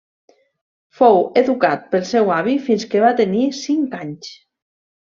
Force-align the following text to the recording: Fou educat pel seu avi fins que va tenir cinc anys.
Fou 1.01 1.19
educat 1.43 1.85
pel 1.93 2.09
seu 2.15 2.35
avi 2.39 2.59
fins 2.71 2.89
que 2.95 3.07
va 3.07 3.17
tenir 3.25 3.47
cinc 3.61 3.99
anys. 4.05 4.35